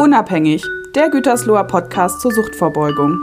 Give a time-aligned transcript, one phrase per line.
[0.00, 3.20] Unabhängig, der Gütersloher Podcast zur Suchtvorbeugung.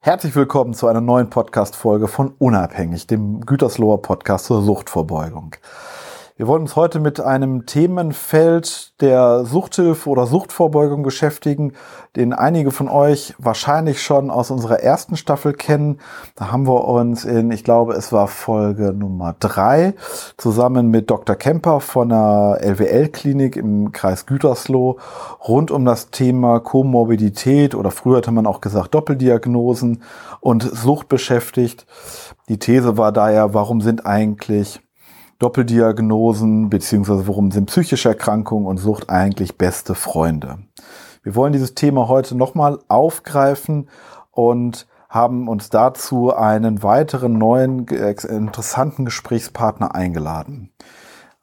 [0.00, 5.54] Herzlich willkommen zu einer neuen Podcast-Folge von Unabhängig, dem Gütersloher Podcast zur Suchtvorbeugung.
[6.38, 11.72] Wir wollen uns heute mit einem Themenfeld der Suchthilfe oder Suchtvorbeugung beschäftigen,
[12.14, 15.98] den einige von euch wahrscheinlich schon aus unserer ersten Staffel kennen.
[16.34, 19.94] Da haben wir uns in, ich glaube, es war Folge Nummer drei,
[20.36, 21.36] zusammen mit Dr.
[21.36, 24.98] Kemper von der LWL-Klinik im Kreis Gütersloh
[25.48, 30.02] rund um das Thema Komorbidität oder früher hatte man auch gesagt Doppeldiagnosen
[30.40, 31.86] und Sucht beschäftigt.
[32.50, 34.82] Die These war daher, warum sind eigentlich
[35.38, 40.58] Doppeldiagnosen beziehungsweise worum sind psychische Erkrankungen und Sucht eigentlich beste Freunde.
[41.22, 43.88] Wir wollen dieses Thema heute nochmal aufgreifen
[44.30, 50.72] und haben uns dazu einen weiteren neuen interessanten Gesprächspartner eingeladen.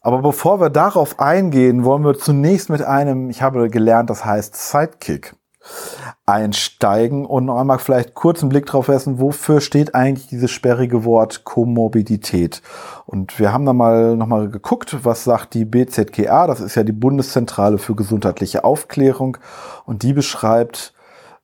[0.01, 4.55] Aber bevor wir darauf eingehen, wollen wir zunächst mit einem, ich habe gelernt, das heißt
[4.55, 5.35] Sidekick
[6.25, 7.25] einsteigen.
[7.25, 11.43] Und noch einmal vielleicht kurz einen Blick drauf werfen, wofür steht eigentlich dieses sperrige Wort
[11.43, 12.61] Komorbidität?
[13.05, 16.91] Und wir haben da mal nochmal geguckt, was sagt die BZGA, das ist ja die
[16.91, 19.37] Bundeszentrale für gesundheitliche Aufklärung.
[19.85, 20.93] Und die beschreibt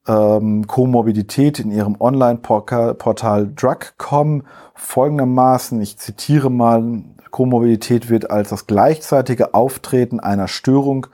[0.07, 9.53] ähm, Komorbidität in ihrem Online-Portal Drug.com folgendermaßen, ich zitiere mal, Komorbidität wird als das gleichzeitige
[9.53, 11.07] Auftreten einer Störung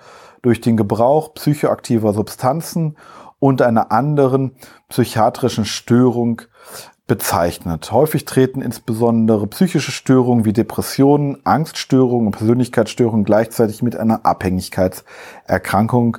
[0.45, 2.97] durch den Gebrauch psychoaktiver Substanzen
[3.39, 4.55] und einer anderen
[4.89, 6.43] psychiatrischen Störung
[7.07, 7.91] bezeichnet.
[7.91, 16.17] Häufig treten insbesondere psychische Störungen wie Depressionen, Angststörungen und Persönlichkeitsstörungen gleichzeitig mit einer Abhängigkeitserkrankung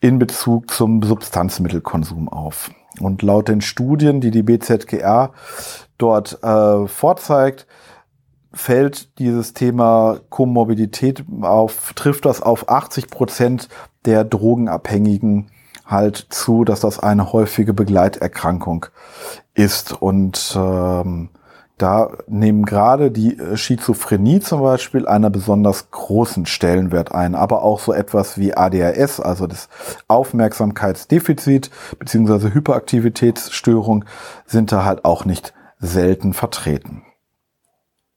[0.00, 2.70] in Bezug zum Substanzmittelkonsum auf.
[3.00, 5.32] Und laut den Studien, die die BZGA
[5.98, 7.66] dort äh, vorzeigt,
[8.54, 13.68] fällt dieses Thema Komorbidität auf, trifft das auf 80 Prozent
[14.04, 15.50] der Drogenabhängigen
[15.84, 18.86] halt zu, dass das eine häufige Begleiterkrankung
[19.54, 19.92] ist.
[19.92, 21.28] Und ähm,
[21.76, 27.92] da nehmen gerade die Schizophrenie zum Beispiel einen besonders großen Stellenwert ein, aber auch so
[27.92, 29.68] etwas wie ADHS, also das
[30.06, 34.04] Aufmerksamkeitsdefizit beziehungsweise Hyperaktivitätsstörung,
[34.46, 37.02] sind da halt auch nicht selten vertreten.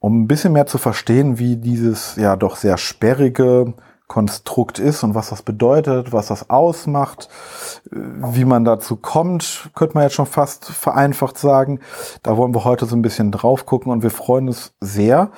[0.00, 3.74] Um ein bisschen mehr zu verstehen, wie dieses ja doch sehr sperrige
[4.08, 7.28] Konstrukt ist und was das bedeutet, was das ausmacht,
[7.90, 11.80] wie man dazu kommt, könnte man jetzt schon fast vereinfacht sagen.
[12.22, 15.30] Da wollen wir heute so ein bisschen drauf gucken und wir freuen uns sehr,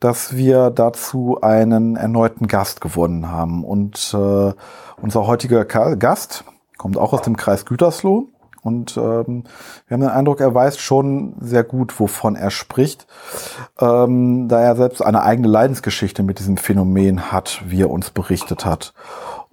[0.00, 3.64] dass wir dazu einen erneuten Gast gewonnen haben.
[3.64, 4.52] Und äh,
[5.00, 6.44] unser heutiger Gast
[6.76, 8.28] kommt auch aus dem Kreis Gütersloh
[8.62, 9.44] und ähm,
[9.86, 13.06] wir haben den Eindruck, er weiß schon sehr gut, wovon er spricht,
[13.78, 18.64] ähm, da er selbst eine eigene Leidensgeschichte mit diesem Phänomen hat, wie er uns berichtet
[18.64, 18.92] hat.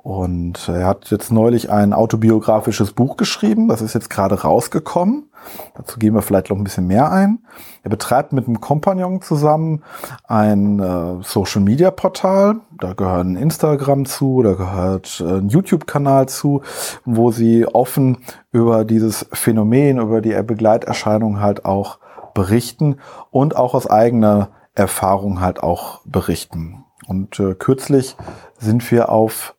[0.07, 5.29] Und er hat jetzt neulich ein autobiografisches Buch geschrieben, das ist jetzt gerade rausgekommen.
[5.75, 7.39] Dazu gehen wir vielleicht noch ein bisschen mehr ein.
[7.83, 9.83] Er betreibt mit einem Kompagnon zusammen
[10.25, 12.61] ein äh, Social Media Portal.
[12.79, 16.61] Da gehört ein Instagram zu, da gehört äh, ein YouTube-Kanal zu,
[17.03, 18.19] wo sie offen
[18.53, 21.99] über dieses Phänomen, über die Begleiterscheinung halt auch
[22.33, 22.95] berichten
[23.29, 26.85] und auch aus eigener Erfahrung halt auch berichten.
[27.09, 28.15] Und äh, kürzlich
[28.57, 29.56] sind wir auf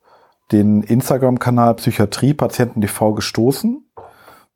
[0.51, 3.89] den Instagram-Kanal Psychiatrie Patienten TV gestoßen,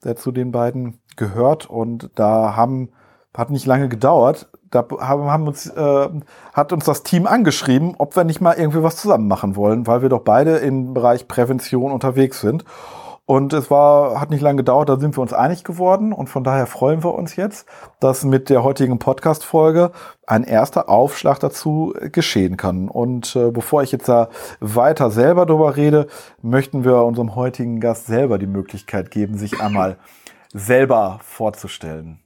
[0.03, 2.89] der zu den beiden gehört und da haben
[3.35, 4.49] hat nicht lange gedauert.
[4.69, 6.09] Da haben, haben uns, äh,
[6.53, 10.01] hat uns das Team angeschrieben, ob wir nicht mal irgendwie was zusammen machen wollen, weil
[10.01, 12.63] wir doch beide im Bereich Prävention unterwegs sind.
[13.25, 16.43] Und es war, hat nicht lange gedauert, da sind wir uns einig geworden und von
[16.43, 17.65] daher freuen wir uns jetzt,
[18.01, 19.91] dass mit der heutigen Podcast-Folge
[20.27, 22.89] ein erster Aufschlag dazu geschehen kann.
[22.89, 24.27] Und äh, bevor ich jetzt da
[24.59, 26.07] weiter selber drüber rede,
[26.41, 29.97] möchten wir unserem heutigen Gast selber die Möglichkeit geben, sich einmal
[30.53, 32.19] selber vorzustellen.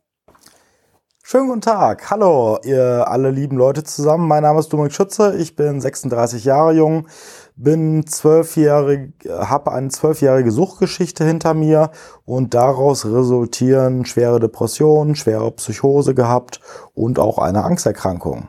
[1.30, 2.10] Schönen guten Tag.
[2.10, 4.30] Hallo, ihr alle lieben Leute zusammen.
[4.30, 5.36] Mein Name ist Dominik Schütze.
[5.38, 7.10] Ich bin 36 Jahre jung,
[7.58, 11.92] bin zwölfjährig, habe eine zwölfjährige Suchtgeschichte hinter mir
[12.24, 16.62] und daraus resultieren schwere Depressionen, schwere Psychose gehabt
[16.94, 18.48] und auch eine Angsterkrankung.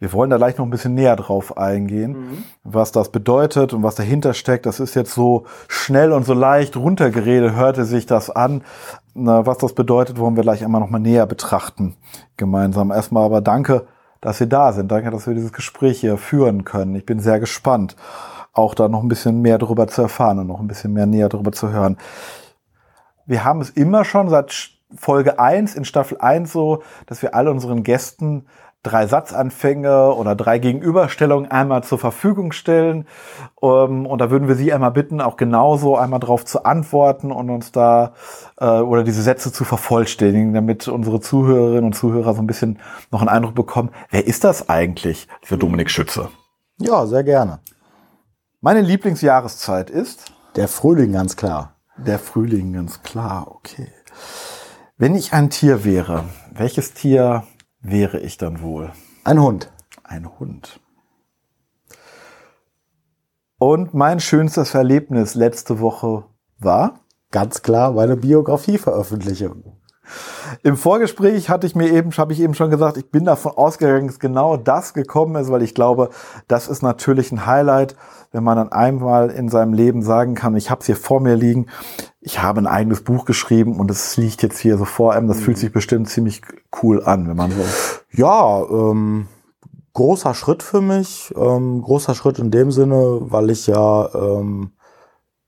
[0.00, 2.44] Wir wollen da gleich noch ein bisschen näher drauf eingehen, mhm.
[2.64, 4.64] was das bedeutet und was dahinter steckt.
[4.64, 8.62] Das ist jetzt so schnell und so leicht runtergeredet, hörte sich das an.
[9.12, 11.96] Na, was das bedeutet, wollen wir gleich einmal noch mal näher betrachten
[12.38, 12.90] gemeinsam.
[12.90, 13.86] Erstmal aber danke,
[14.20, 14.90] dass Sie da sind.
[14.90, 16.94] Danke, dass wir dieses Gespräch hier führen können.
[16.94, 17.96] Ich bin sehr gespannt,
[18.52, 21.28] auch da noch ein bisschen mehr darüber zu erfahren und noch ein bisschen mehr näher
[21.28, 21.96] darüber zu hören.
[23.26, 27.50] Wir haben es immer schon seit Folge 1 in Staffel 1 so, dass wir alle
[27.50, 28.46] unseren Gästen
[28.82, 33.06] drei Satzanfänge oder drei Gegenüberstellungen einmal zur Verfügung stellen.
[33.62, 37.50] Ähm, und da würden wir Sie einmal bitten, auch genauso einmal darauf zu antworten und
[37.50, 38.14] uns da
[38.58, 42.78] äh, oder diese Sätze zu vervollständigen, damit unsere Zuhörerinnen und Zuhörer so ein bisschen
[43.10, 46.28] noch einen Eindruck bekommen, wer ist das eigentlich, für Dominik Schütze?
[46.78, 47.60] Ja, sehr gerne.
[48.62, 50.32] Meine Lieblingsjahreszeit ist?
[50.56, 51.76] Der Frühling, ganz klar.
[51.98, 53.88] Der Frühling, ganz klar, okay.
[54.96, 57.44] Wenn ich ein Tier wäre, welches Tier
[57.80, 58.92] wäre ich dann wohl?
[59.24, 59.72] Ein Hund.
[60.04, 60.80] Ein Hund.
[63.58, 66.24] Und mein schönstes Erlebnis letzte Woche
[66.58, 67.00] war?
[67.30, 69.76] Ganz klar meine Biografieveröffentlichung.
[70.62, 74.08] Im Vorgespräch hatte ich mir eben, habe ich eben schon gesagt, ich bin davon ausgegangen,
[74.08, 76.10] dass genau das gekommen ist, weil ich glaube,
[76.48, 77.96] das ist natürlich ein Highlight,
[78.32, 81.36] wenn man dann einmal in seinem Leben sagen kann, ich habe es hier vor mir
[81.36, 81.66] liegen,
[82.20, 85.28] ich habe ein eigenes Buch geschrieben und es liegt jetzt hier so vor einem.
[85.28, 85.42] Das mhm.
[85.42, 86.42] fühlt sich bestimmt ziemlich
[86.82, 87.64] cool an, wenn man so.
[88.12, 89.28] Ja, ähm,
[89.94, 91.32] großer Schritt für mich.
[91.36, 94.72] Ähm, großer Schritt in dem Sinne, weil ich ja ähm,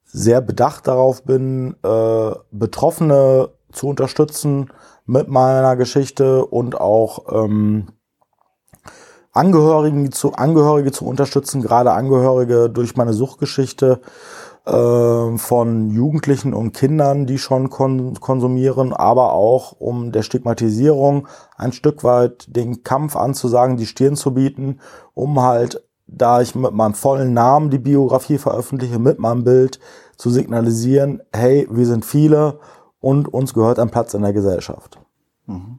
[0.04, 4.70] sehr bedacht darauf bin, äh, Betroffene zu unterstützen
[5.04, 7.88] mit meiner Geschichte und auch ähm,
[9.32, 14.00] Angehörigen zu, Angehörige zu unterstützen, gerade Angehörige durch meine Suchtgeschichte
[14.64, 21.26] äh, von Jugendlichen und Kindern, die schon kon konsumieren, aber auch um der Stigmatisierung
[21.56, 24.78] ein Stück weit den Kampf anzusagen, die Stirn zu bieten,
[25.14, 29.80] um halt, da ich mit meinem vollen Namen die Biografie veröffentliche, mit meinem Bild
[30.16, 32.60] zu signalisieren, hey, wir sind viele
[33.00, 35.00] und uns gehört ein Platz in der Gesellschaft.
[35.46, 35.78] Mhm.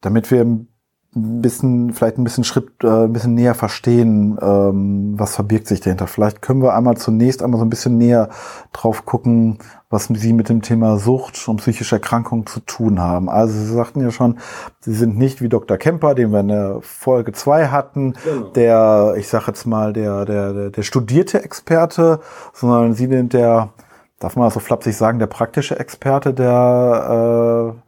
[0.00, 0.68] Damit wir ein
[1.14, 6.06] bisschen, vielleicht ein bisschen Schritt, äh, ein bisschen näher verstehen, ähm, was verbirgt sich dahinter.
[6.06, 8.28] Vielleicht können wir einmal zunächst einmal so ein bisschen näher
[8.72, 9.58] drauf gucken,
[9.90, 13.28] was Sie mit dem Thema Sucht und psychische Erkrankung zu tun haben.
[13.30, 14.38] Also Sie sagten ja schon,
[14.80, 15.78] Sie sind nicht wie Dr.
[15.78, 18.48] Kemper, den wir in der Folge zwei hatten, genau.
[18.48, 22.20] der, ich sage jetzt mal, der, der, der, der studierte Experte,
[22.52, 23.70] sondern Sie sind der
[24.18, 27.87] darf man so flapsig sagen, der praktische Experte, der äh,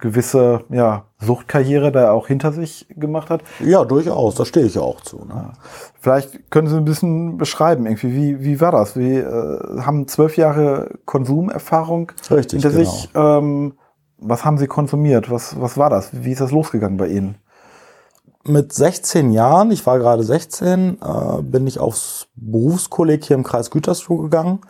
[0.00, 3.42] gewisse ja, Suchtkarriere da auch hinter sich gemacht hat.
[3.60, 5.24] Ja, durchaus, da stehe ich auch zu.
[5.24, 5.52] Ne?
[6.00, 8.96] Vielleicht können Sie ein bisschen beschreiben, irgendwie, wie, wie war das?
[8.96, 12.90] Wir äh, haben zwölf Jahre Konsumerfahrung Richtig, hinter genau.
[12.90, 13.10] sich.
[13.14, 13.74] Ähm,
[14.18, 15.30] was haben Sie konsumiert?
[15.30, 16.10] Was, was war das?
[16.12, 17.36] Wie ist das losgegangen bei Ihnen?
[18.46, 23.70] Mit 16 Jahren, ich war gerade 16, äh, bin ich aufs Berufskolleg hier im Kreis
[23.70, 24.60] Gütersloh gegangen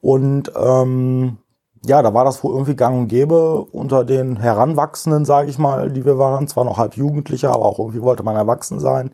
[0.00, 1.38] und ähm,
[1.86, 5.90] ja, da war das wohl irgendwie gang und gäbe unter den Heranwachsenden, sage ich mal,
[5.90, 6.48] die wir waren.
[6.48, 9.12] Zwar noch halb Jugendliche, aber auch irgendwie wollte man erwachsen sein.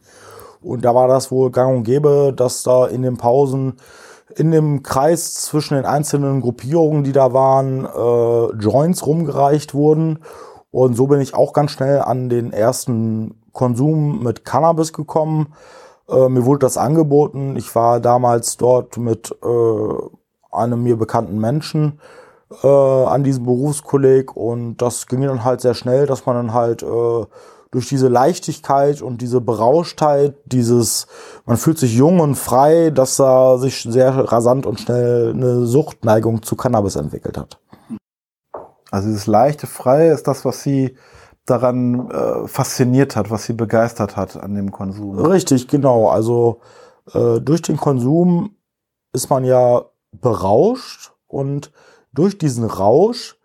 [0.63, 3.75] Und da war das wohl gang und gäbe, dass da in den Pausen
[4.37, 10.21] in dem Kreis zwischen den einzelnen Gruppierungen, die da waren, äh, Joints rumgereicht wurden.
[10.71, 15.53] Und so bin ich auch ganz schnell an den ersten Konsum mit Cannabis gekommen.
[16.09, 17.57] Äh, mir wurde das angeboten.
[17.57, 22.01] Ich war damals dort mit äh, einem mir bekannten Menschen
[22.63, 26.83] äh, an diesem Berufskolleg und das ging dann halt sehr schnell, dass man dann halt
[26.83, 27.25] äh,
[27.71, 31.09] durch diese Leichtigkeit und diese Berauschtheit, dieses,
[31.45, 36.43] man fühlt sich jung und frei, dass da sich sehr rasant und schnell eine Suchtneigung
[36.45, 37.59] zu Cannabis entwickelt hat.
[38.93, 40.97] Also dieses leichte, freie ist das, was sie
[41.47, 45.19] daran äh, fasziniert hat, was sie begeistert hat an dem Konsum.
[45.19, 46.09] Richtig, genau.
[46.09, 46.61] Also
[47.13, 48.55] äh, durch den Konsum
[49.13, 51.73] ist man ja berauscht und
[52.15, 53.37] durch diesen Rausch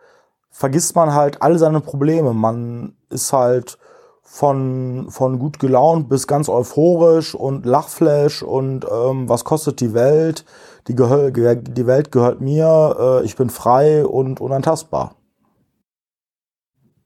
[0.52, 2.34] vergisst man halt all seine Probleme.
[2.34, 3.78] Man ist halt
[4.22, 10.46] von, von gut gelaunt bis ganz euphorisch und Lachflash und ähm, was kostet die Welt?
[10.88, 15.16] Die, die Welt gehört mir, äh, ich bin frei und unantastbar.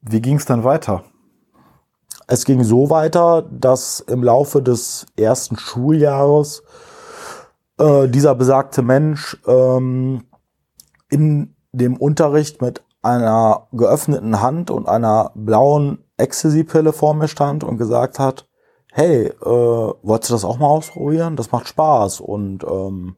[0.02, 1.04] Wie ging es dann weiter?
[2.28, 6.64] Es ging so weiter, dass im Laufe des ersten Schuljahres
[7.78, 10.24] äh, dieser besagte Mensch ähm,
[11.14, 17.78] in dem Unterricht mit einer geöffneten Hand und einer blauen Ecstasy-Pille vor mir stand und
[17.78, 18.48] gesagt hat,
[18.92, 21.36] hey, äh, wolltest du das auch mal ausprobieren?
[21.36, 23.16] Das macht Spaß und ähm,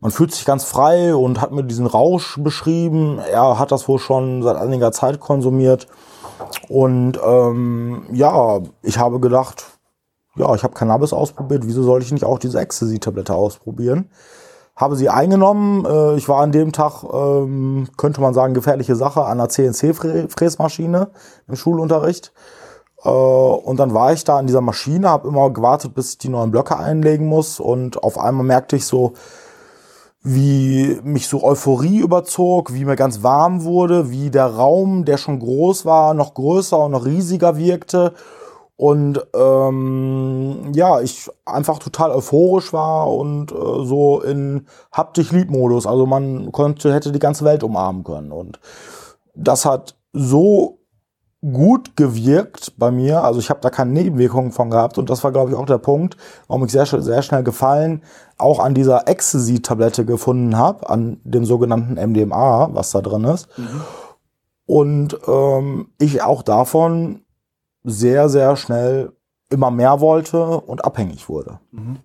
[0.00, 3.18] man fühlt sich ganz frei und hat mir diesen Rausch beschrieben.
[3.18, 5.86] Er hat das wohl schon seit einiger Zeit konsumiert.
[6.68, 9.64] Und ähm, ja, ich habe gedacht,
[10.36, 14.10] ja, ich habe Cannabis ausprobiert, wieso soll ich nicht auch diese Ecstasy-Tablette ausprobieren?
[14.76, 15.86] Habe sie eingenommen.
[15.86, 21.08] Äh, ich war an dem Tag, ähm, könnte man sagen, gefährliche Sache an der CNC-Fräsmaschine
[21.48, 22.32] im Schulunterricht.
[23.02, 26.28] Äh, und dann war ich da an dieser Maschine, habe immer gewartet, bis ich die
[26.28, 27.58] neuen Blöcke einlegen muss.
[27.58, 29.14] Und auf einmal merkte ich so,
[30.22, 35.38] wie mich so Euphorie überzog, wie mir ganz warm wurde, wie der Raum, der schon
[35.38, 38.12] groß war, noch größer und noch riesiger wirkte
[38.76, 45.50] Und ähm, ja, ich einfach total euphorisch war und äh, so in hab dich lieb
[45.50, 45.86] Modus.
[45.86, 48.32] Also man konnte, hätte die ganze Welt umarmen können.
[48.32, 48.60] Und
[49.34, 50.78] das hat so
[51.40, 53.22] gut gewirkt bei mir.
[53.22, 54.98] Also ich habe da keine Nebenwirkungen von gehabt.
[54.98, 58.02] Und das war, glaube ich, auch der Punkt, warum ich sehr, sehr schnell gefallen
[58.38, 63.48] auch an dieser Ecstasy-Tablette gefunden habe, an dem sogenannten MDMA, was da drin ist.
[63.56, 63.80] Mhm.
[64.66, 67.22] Und ähm, ich auch davon
[67.86, 69.12] sehr, sehr schnell
[69.48, 71.60] immer mehr wollte und abhängig wurde.
[71.70, 71.98] Mhm.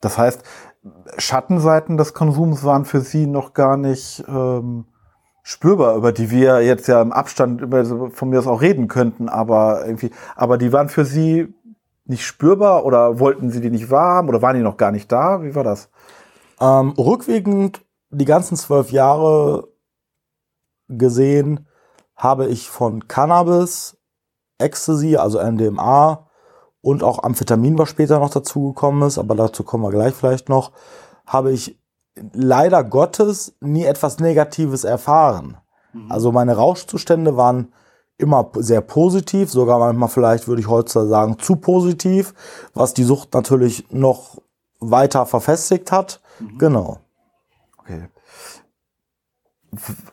[0.00, 0.42] Das heißt,
[1.18, 4.86] Schattenseiten des Konsums waren für Sie noch gar nicht ähm,
[5.42, 9.28] spürbar, über die wir jetzt ja im Abstand über, von mir aus auch reden könnten,
[9.28, 11.54] aber irgendwie, aber die waren für Sie
[12.06, 15.42] nicht spürbar oder wollten Sie die nicht wahrhaben oder waren die noch gar nicht da?
[15.42, 15.90] Wie war das?
[16.60, 19.68] Ähm, rückwirkend die ganzen zwölf Jahre
[20.88, 21.66] gesehen
[22.14, 23.98] habe ich von Cannabis
[24.58, 26.26] Ecstasy, also MDMA
[26.80, 30.72] und auch Amphetamin, was später noch dazugekommen ist, aber dazu kommen wir gleich vielleicht noch,
[31.26, 31.78] habe ich
[32.32, 35.58] leider Gottes nie etwas Negatives erfahren.
[35.92, 36.10] Mhm.
[36.10, 37.72] Also meine Rauschzustände waren
[38.18, 42.34] immer sehr positiv, sogar manchmal vielleicht würde ich heute sagen zu positiv,
[42.72, 44.38] was die Sucht natürlich noch
[44.80, 46.20] weiter verfestigt hat.
[46.38, 46.58] Mhm.
[46.58, 46.98] Genau.
[47.78, 48.08] Okay.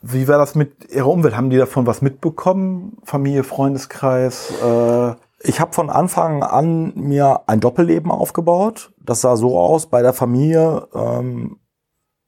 [0.01, 1.35] Wie war das mit Ihrer Umwelt?
[1.35, 2.97] Haben die davon was mitbekommen?
[3.03, 4.51] Familie, Freundeskreis?
[4.63, 5.13] Äh
[5.45, 8.93] ich habe von Anfang an mir ein Doppelleben aufgebaut.
[8.97, 11.59] Das sah so aus bei der Familie, ähm,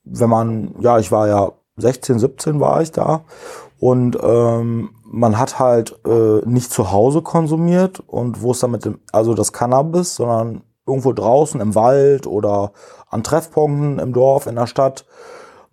[0.03, 3.21] wenn man, ja, ich war ja 16, 17 war ich da
[3.79, 8.85] und ähm, man hat halt äh, nicht zu Hause konsumiert und wo es dann mit
[8.85, 12.73] dem, also das Cannabis, sondern irgendwo draußen im Wald oder
[13.09, 15.05] an Treffpunkten im Dorf, in der Stadt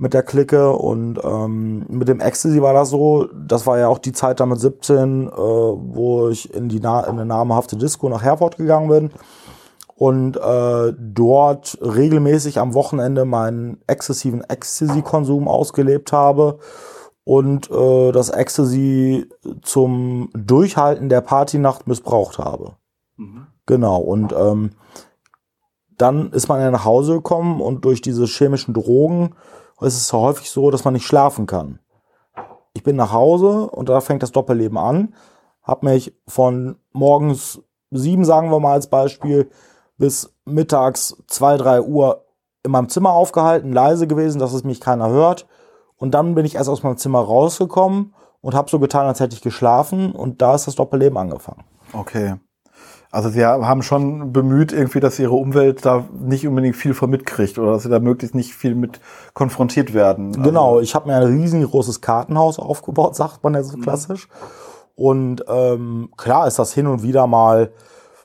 [0.02, 3.98] mit der Clique und ähm, mit dem Ecstasy war das so, das war ja auch
[3.98, 8.08] die Zeit da mit 17, äh, wo ich in die Na in eine namhafte Disco
[8.08, 9.10] nach Herford gegangen bin
[9.94, 16.58] und äh, dort regelmäßig am Wochenende meinen exzessiven Ecstasy-Konsum ausgelebt habe
[17.22, 19.28] und äh, das Ecstasy
[19.62, 22.72] zum Durchhalten der Partynacht missbraucht habe.
[23.16, 23.46] Mhm.
[23.66, 24.72] Genau, und ähm,
[25.96, 29.36] dann ist man ja nach Hause gekommen und durch diese chemischen Drogen
[29.86, 31.78] es ist häufig so, dass man nicht schlafen kann.
[32.74, 35.14] Ich bin nach Hause und da fängt das Doppelleben an.
[35.62, 37.60] Hab mich von morgens
[37.90, 39.50] sieben, sagen wir mal als Beispiel,
[39.98, 42.24] bis mittags zwei, drei Uhr
[42.64, 45.46] in meinem Zimmer aufgehalten, leise gewesen, dass es mich keiner hört.
[45.96, 49.36] Und dann bin ich erst aus meinem Zimmer rausgekommen und habe so getan, als hätte
[49.36, 50.12] ich geschlafen.
[50.12, 51.64] Und da ist das Doppelleben angefangen.
[51.92, 52.36] Okay.
[53.12, 57.58] Also sie haben schon bemüht, irgendwie, dass ihre Umwelt da nicht unbedingt viel von mitkriegt
[57.58, 59.00] oder dass sie da möglichst nicht viel mit
[59.34, 60.28] konfrontiert werden.
[60.28, 63.82] Also genau, ich habe mir ein riesengroßes Kartenhaus aufgebaut, sagt man ja so mhm.
[63.82, 64.28] klassisch.
[64.94, 67.72] Und ähm, klar ist das hin und wieder mal,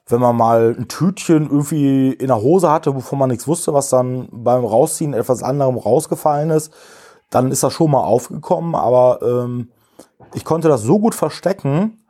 [0.08, 3.90] wenn man mal ein Tütchen irgendwie in der Hose hatte, wovon man nichts wusste, was
[3.90, 6.74] dann beim Rausziehen etwas anderem rausgefallen ist,
[7.30, 8.74] dann ist das schon mal aufgekommen.
[8.74, 9.70] Aber ähm,
[10.34, 12.06] ich konnte das so gut verstecken,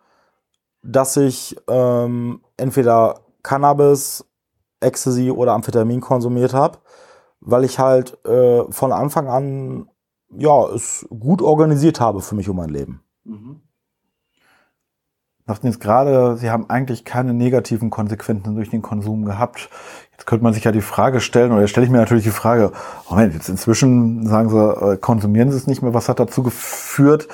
[0.83, 4.25] dass ich ähm, entweder Cannabis,
[4.79, 6.79] Ecstasy oder Amphetamin konsumiert habe,
[7.39, 9.89] weil ich halt äh, von Anfang an
[10.29, 13.01] ja es gut organisiert habe für mich und mein Leben.
[13.23, 13.61] Mhm.
[15.47, 19.69] Sagten jetzt gerade, Sie haben eigentlich keine negativen Konsequenzen durch den Konsum gehabt.
[20.11, 22.73] Jetzt könnte man sich ja die Frage stellen, oder stelle ich mir natürlich die Frage,
[23.09, 27.29] Moment, jetzt inzwischen sagen Sie, äh, konsumieren Sie es nicht mehr, was hat dazu geführt?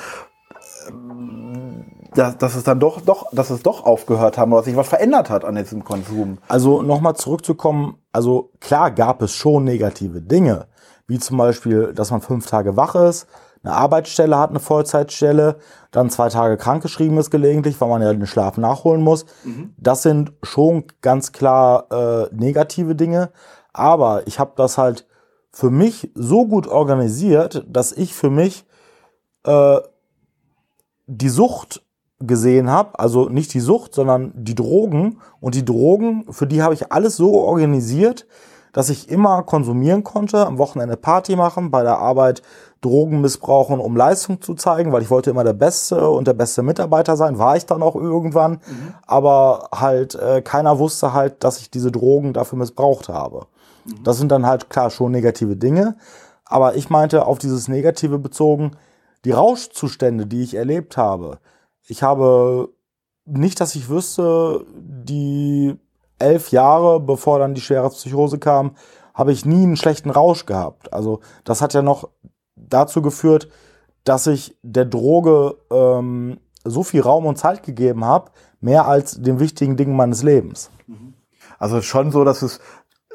[2.16, 5.30] Dass, dass es dann doch, doch, dass es doch aufgehört haben oder sich was verändert
[5.30, 6.38] hat an diesem Konsum.
[6.48, 10.68] Also nochmal zurückzukommen, also klar gab es schon negative Dinge,
[11.08, 13.28] wie zum Beispiel, dass man fünf Tage wach ist,
[13.64, 15.58] eine Arbeitsstelle hat, eine Vollzeitstelle,
[15.92, 19.26] dann zwei Tage krankgeschrieben ist gelegentlich, weil man ja den Schlaf nachholen muss.
[19.46, 19.74] Mhm.
[19.78, 23.32] Das sind schon ganz klar äh, negative Dinge.
[23.72, 25.08] Aber ich habe das halt
[25.52, 28.66] für mich so gut organisiert, dass ich für mich
[29.46, 29.80] äh,
[31.08, 31.84] die Sucht
[32.28, 35.20] gesehen habe, also nicht die Sucht, sondern die Drogen.
[35.40, 38.26] Und die Drogen, für die habe ich alles so organisiert,
[38.74, 42.42] dass ich immer konsumieren konnte, am Wochenende Party machen, bei der Arbeit
[42.82, 46.64] Drogen missbrauchen, um Leistung zu zeigen, weil ich wollte immer der Beste und der beste
[46.64, 48.54] Mitarbeiter sein, war ich dann auch irgendwann.
[48.54, 48.94] Mhm.
[49.08, 53.46] Aber halt äh, keiner wusste halt, dass ich diese Drogen dafür missbraucht habe.
[53.86, 54.04] Mhm.
[54.04, 55.96] Das sind dann halt klar schon negative Dinge.
[56.46, 58.72] Aber ich meinte auf dieses Negative bezogen,
[59.24, 61.38] die Rauschzustände, die ich erlebt habe,
[61.88, 62.70] ich habe
[63.26, 65.76] nicht, dass ich wüsste, die
[66.20, 68.76] elf Jahre, bevor dann die schwere Psychose kam,
[69.14, 70.92] habe ich nie einen schlechten Rausch gehabt.
[70.94, 72.10] Also das hat ja noch
[72.56, 73.50] dazu geführt,
[74.04, 79.40] dass ich der Droge ähm, so viel Raum und Zeit gegeben habe, mehr als den
[79.40, 80.72] wichtigen Dingen meines Lebens.
[81.60, 82.60] Also schon so, dass es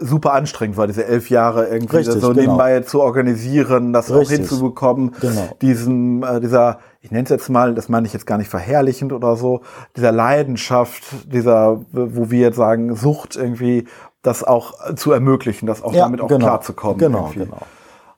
[0.01, 2.41] super anstrengend war, diese elf Jahre irgendwie Richtig, so genau.
[2.41, 4.39] nebenbei zu organisieren, das auch Richtig.
[4.39, 5.49] hinzubekommen, Genau.
[5.61, 9.13] diesen, äh, dieser, ich nenne es jetzt mal, das meine ich jetzt gar nicht verherrlichend
[9.13, 9.63] oder so,
[9.97, 11.03] dieser Leidenschaft,
[11.33, 13.87] dieser, wo wir jetzt sagen, Sucht irgendwie,
[14.23, 16.47] das auch zu ermöglichen, das auch damit auch genau.
[16.47, 16.99] klarzukommen.
[16.99, 17.45] Genau, irgendwie.
[17.45, 17.63] genau.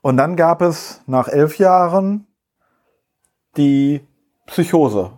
[0.02, 2.26] Und dann gab es nach elf Jahren
[3.56, 4.00] die
[4.46, 5.12] Psychose.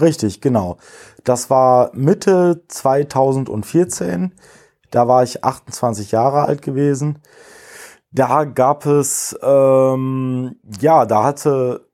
[0.00, 0.78] Richtig, genau.
[1.24, 4.32] Das war Mitte 2014.
[4.92, 7.18] Da war ich 28 Jahre alt gewesen.
[8.12, 11.88] Da gab es, ähm, ja, da hatte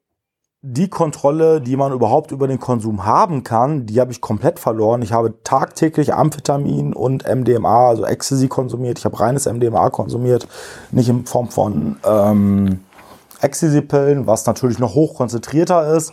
[0.60, 5.02] die Kontrolle, die man überhaupt über den Konsum haben kann, die habe ich komplett verloren.
[5.02, 8.98] Ich habe tagtäglich Amphetamin und MDMA, also Ecstasy konsumiert.
[8.98, 10.48] Ich habe reines MDMA konsumiert,
[10.90, 12.80] nicht in Form von ähm,
[13.40, 16.12] Ecstasy-Pillen, was natürlich noch hochkonzentrierter ist.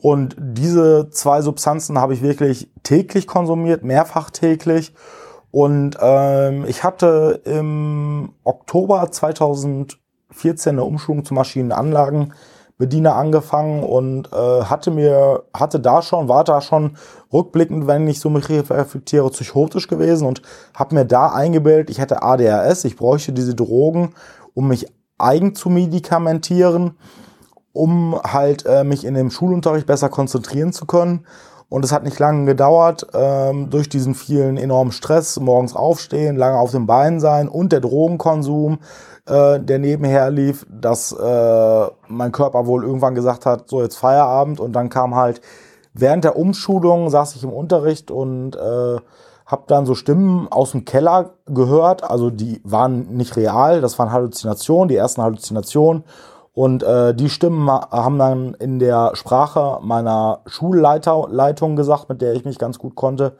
[0.00, 4.92] Und diese zwei Substanzen habe ich wirklich täglich konsumiert, mehrfach täglich.
[5.56, 9.96] Und ähm, ich hatte im Oktober 2014
[10.72, 16.98] eine Umschulung zum Maschinenanlagenbediener angefangen und äh, hatte mir, hatte da schon, war da schon
[17.32, 20.42] rückblickend, wenn ich so mich reflektiere, psychotisch gewesen und
[20.74, 24.12] habe mir da eingebildet, ich hätte ADHS, ich bräuchte diese Drogen,
[24.52, 24.86] um mich
[25.16, 26.98] eigen zu medikamentieren
[27.72, 31.26] um halt äh, mich in dem Schulunterricht besser konzentrieren zu können.
[31.68, 36.58] Und es hat nicht lange gedauert, ähm, durch diesen vielen enormen Stress, morgens aufstehen, lange
[36.58, 38.78] auf den Beinen sein und der Drogenkonsum,
[39.26, 44.60] äh, der nebenher lief, dass äh, mein Körper wohl irgendwann gesagt hat, so jetzt Feierabend.
[44.60, 45.40] Und dann kam halt
[45.92, 48.96] während der Umschulung, saß ich im Unterricht und äh,
[49.46, 52.04] habe dann so Stimmen aus dem Keller gehört.
[52.04, 56.04] Also die waren nicht real, das waren Halluzinationen, die ersten Halluzinationen.
[56.56, 62.32] Und äh, die Stimmen ha- haben dann in der Sprache meiner Schulleitung gesagt, mit der
[62.32, 63.36] ich mich ganz gut konnte,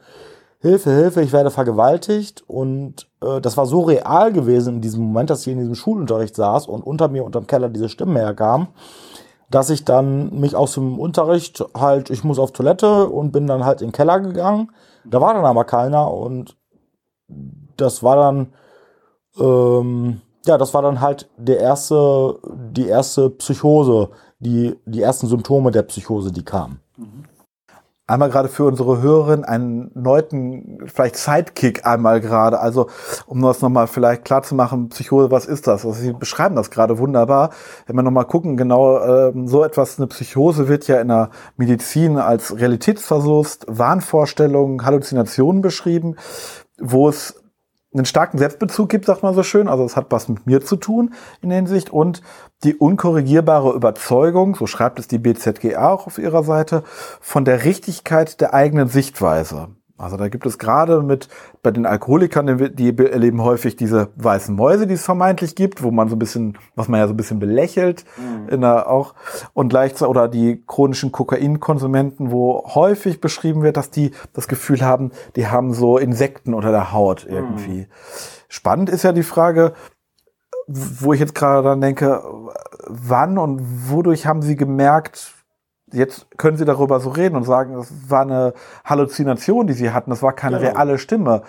[0.59, 2.43] Hilfe, Hilfe, ich werde vergewaltigt.
[2.45, 6.35] Und äh, das war so real gewesen in diesem Moment, dass ich in diesem Schulunterricht
[6.35, 8.67] saß und unter mir unterm Keller diese Stimmen herkamen,
[9.49, 13.65] dass ich dann mich aus dem Unterricht halt, ich muss auf Toilette und bin dann
[13.65, 14.69] halt in den Keller gegangen.
[15.05, 16.55] Da war dann aber keiner und
[17.77, 18.53] das war dann,
[19.39, 22.39] ähm, ja, das war dann halt der erste,
[22.73, 26.79] die erste Psychose, die, die ersten Symptome der Psychose, die kamen.
[28.09, 32.61] Einmal gerade für unsere Hörerin einen neuen, vielleicht Sidekick einmal gerade.
[32.61, 32.87] Also,
[33.25, 35.85] um das nochmal vielleicht klar zu machen, Psychose, was ist das?
[35.85, 37.49] Also, Sie beschreiben das gerade wunderbar.
[37.85, 42.17] Wenn wir nochmal gucken, genau, ähm, so etwas, eine Psychose wird ja in der Medizin
[42.17, 46.15] als Realitätsverlust, Wahnvorstellungen, Halluzinationen beschrieben,
[46.79, 47.43] wo es
[47.97, 49.67] einen starken Selbstbezug gibt, sagt man so schön.
[49.67, 52.21] Also es hat was mit mir zu tun in der Hinsicht und
[52.63, 56.83] die unkorrigierbare Überzeugung, so schreibt es die BZGA auch auf ihrer Seite,
[57.21, 59.69] von der Richtigkeit der eigenen Sichtweise.
[59.97, 61.27] Also da gibt es gerade mit
[61.63, 66.07] bei den Alkoholikern, die erleben häufig diese weißen Mäuse, die es vermeintlich gibt, wo man
[66.07, 68.05] so ein bisschen, was man ja so ein bisschen belächelt,
[68.47, 69.15] in der auch.
[69.53, 75.11] Und gleichzeitig oder die chronischen Kokainkonsumenten, wo häufig beschrieben wird, dass die das Gefühl haben,
[75.35, 77.87] die haben so Insekten unter der Haut irgendwie.
[78.49, 79.73] Spannend ist ja die Frage,
[80.67, 82.21] wo ich jetzt gerade dann denke,
[82.85, 85.33] wann und wodurch haben Sie gemerkt,
[85.93, 90.09] jetzt können Sie darüber so reden und sagen, das war eine Halluzination, die Sie hatten,
[90.09, 90.71] das war keine Genau.
[90.71, 91.43] reale Stimme.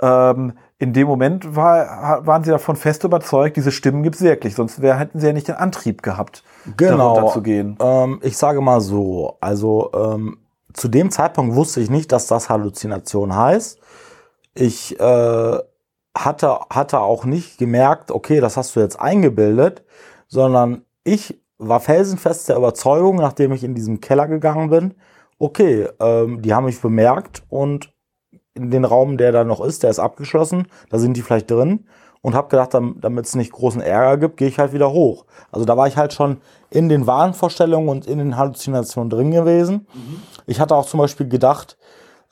[0.00, 4.54] Ähm, in dem Moment war, waren Sie davon fest überzeugt, diese Stimmen gibt es wirklich,
[4.54, 6.42] sonst wär, hätten Sie ja nicht den Antrieb gehabt,
[6.76, 7.14] Genau.
[7.14, 7.76] darunter zu gehen.
[7.80, 10.38] Ähm, ich sage mal so, also ähm,
[10.72, 13.78] zu dem Zeitpunkt wusste ich nicht, dass das Halluzination heißt.
[14.54, 15.58] Ich äh,
[16.16, 19.84] hatte, hatte auch nicht gemerkt, okay, das hast du jetzt eingebildet,
[20.28, 24.94] sondern ich war felsenfest der Überzeugung, nachdem ich in diesen Keller gegangen bin,
[25.38, 27.92] okay, ähm, die haben mich bemerkt und
[28.54, 31.86] in den Raum, der da noch ist, der ist abgeschlossen, da sind die vielleicht drin
[32.20, 35.24] und habe gedacht, dam- damit es nicht großen Ärger gibt, gehe ich halt wieder hoch.
[35.50, 36.38] Also da war ich halt schon
[36.70, 39.86] in den Wahnvorstellungen und in den Halluzinationen drin gewesen.
[40.46, 41.78] Ich hatte auch zum Beispiel gedacht,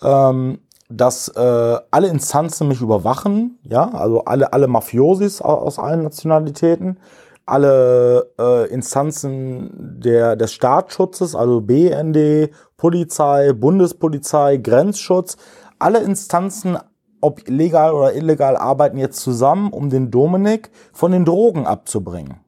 [0.03, 6.03] ähm, dass äh, alle Instanzen mich überwachen, ja, also alle, alle Mafiosis aus, aus allen
[6.03, 6.99] Nationalitäten,
[7.47, 15.37] alle äh, Instanzen der, des Staatsschutzes, also BND, Polizei, Bundespolizei, Grenzschutz,
[15.79, 16.79] alle Instanzen,
[17.21, 22.41] ob legal oder illegal, arbeiten jetzt zusammen, um den Dominik von den Drogen abzubringen.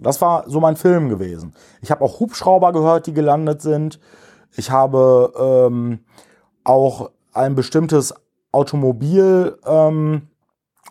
[0.00, 1.54] Das war so mein Film gewesen.
[1.80, 4.00] Ich habe auch Hubschrauber gehört, die gelandet sind.
[4.54, 6.00] Ich habe ähm,
[6.64, 8.14] auch ein bestimmtes
[8.50, 10.28] Automobil ähm,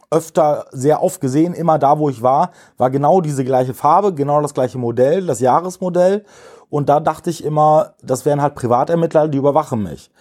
[0.10, 1.54] öfter sehr oft gesehen.
[1.54, 5.40] Immer da, wo ich war, war genau diese gleiche Farbe, genau das gleiche Modell, das
[5.40, 6.26] Jahresmodell.
[6.70, 10.12] Und da dachte ich immer, das wären halt Privatermittler, die überwachen mich.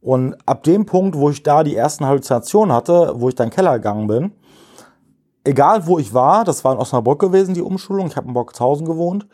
[0.00, 3.74] Und ab dem Punkt, wo ich da die ersten Halluzinationen hatte, wo ich dann Keller
[3.74, 4.32] gegangen bin,
[5.44, 8.86] egal wo ich war, das war in Osnabrück gewesen, die Umschulung, ich habe in Bockshausen
[8.86, 9.26] gewohnt,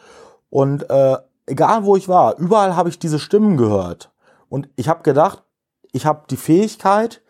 [0.50, 4.10] und äh, egal wo ich war, überall habe ich diese Stimmen gehört.
[4.48, 5.42] Und ich habe gedacht,
[5.92, 7.22] ich habe die Fähigkeit,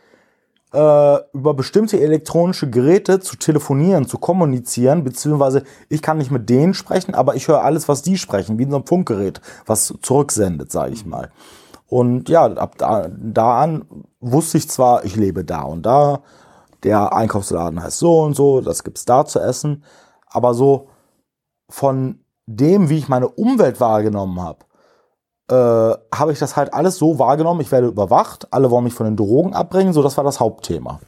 [0.76, 6.74] äh, über bestimmte elektronische Geräte zu telefonieren, zu kommunizieren, beziehungsweise ich kann nicht mit denen
[6.74, 10.70] sprechen, aber ich höre alles, was die sprechen, wie in so einem Funkgerät, was zurücksendet,
[10.70, 11.30] sage ich mal.
[11.88, 13.86] Und ja, ab da, da an
[14.20, 16.20] wusste ich zwar, ich lebe da und da,
[16.82, 19.82] der Einkaufsladen heißt so und so, das gibt's da zu essen,
[20.26, 20.88] aber so
[21.70, 24.58] von dem, wie ich meine Umwelt wahrgenommen habe,
[25.50, 29.06] äh, habe ich das halt alles so wahrgenommen, ich werde überwacht, alle wollen mich von
[29.06, 31.00] den Drogen abbringen, so das war das Hauptthema.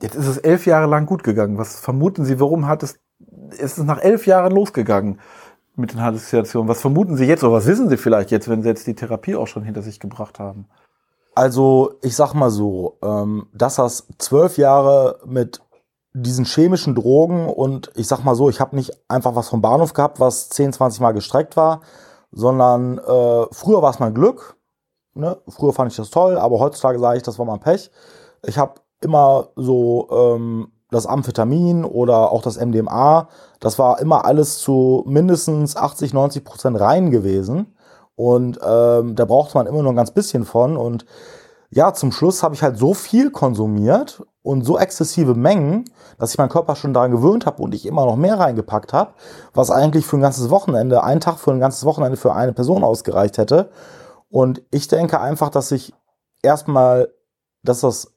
[0.00, 1.58] Jetzt ist es elf Jahre lang gut gegangen.
[1.58, 3.00] Was vermuten Sie, warum hat es,
[3.50, 5.20] ist es nach elf Jahren losgegangen
[5.74, 6.68] mit den Halluzinationen?
[6.68, 9.34] Was vermuten Sie jetzt oder was wissen Sie vielleicht jetzt, wenn Sie jetzt die Therapie
[9.34, 10.66] auch schon hinter sich gebracht haben?
[11.34, 15.60] Also ich sag mal so, ähm, dass das zwölf Jahre mit
[16.12, 19.92] diesen chemischen Drogen und ich sag mal so, ich habe nicht einfach was vom Bahnhof
[19.92, 21.82] gehabt, was 10, 20 Mal gestreckt war,
[22.32, 24.56] sondern äh, früher war es mein Glück.
[25.14, 25.36] Ne?
[25.48, 27.90] Früher fand ich das toll, aber heutzutage sage ich, das war mein Pech.
[28.46, 33.28] Ich habe immer so ähm, das Amphetamin oder auch das MDMA,
[33.60, 37.74] das war immer alles zu mindestens 80, 90 Prozent rein gewesen.
[38.14, 40.76] Und ähm, da brauchte man immer nur ein ganz bisschen von.
[40.76, 41.06] Und
[41.70, 45.84] ja, zum Schluss habe ich halt so viel konsumiert und so exzessive Mengen,
[46.18, 49.12] dass ich meinen Körper schon daran gewöhnt habe und ich immer noch mehr reingepackt habe,
[49.52, 52.84] was eigentlich für ein ganzes Wochenende, ein Tag für ein ganzes Wochenende für eine Person
[52.84, 53.70] ausgereicht hätte.
[54.30, 55.92] Und ich denke einfach, dass ich
[56.42, 57.12] erstmal,
[57.62, 58.14] dass das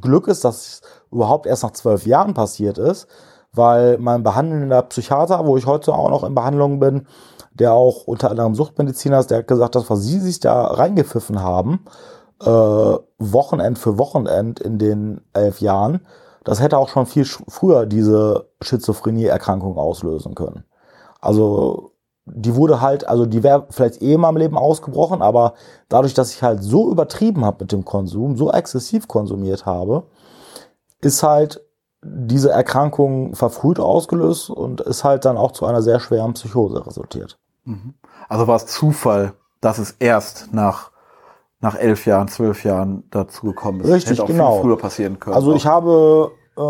[0.00, 0.80] Glück ist, dass es
[1.10, 3.06] überhaupt erst nach zwölf Jahren passiert ist,
[3.52, 7.06] weil mein behandelnder Psychiater, wo ich heute auch noch in Behandlung bin,
[7.52, 11.42] der auch unter anderem Suchtmediziner ist, der hat gesagt, das, was Sie sich da reingepfiffen
[11.42, 11.84] haben,
[12.42, 16.00] äh, Wochenend für Wochenend in den elf Jahren,
[16.44, 20.64] das hätte auch schon viel früher diese Schizophrenie-Erkrankung auslösen können.
[21.20, 21.92] Also
[22.24, 25.54] die wurde halt, also die wäre vielleicht eh in meinem Leben ausgebrochen, aber
[25.88, 30.04] dadurch, dass ich halt so übertrieben habe mit dem Konsum, so exzessiv konsumiert habe,
[31.00, 31.60] ist halt
[32.04, 37.38] diese Erkrankung verfrüht ausgelöst und ist halt dann auch zu einer sehr schweren Psychose resultiert.
[37.64, 37.94] Mhm.
[38.28, 40.91] Also war es Zufall, dass es erst nach
[41.62, 43.90] nach elf Jahren, zwölf Jahren dazu gekommen ist.
[43.90, 44.54] Richtig, Hätte auch genau.
[44.54, 45.36] Viel früher passieren können.
[45.36, 46.60] Also ich habe äh,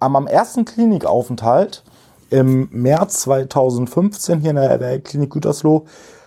[0.00, 1.84] am ersten Klinikaufenthalt
[2.28, 5.84] im März 2015 hier in der, der Klinik Gütersloh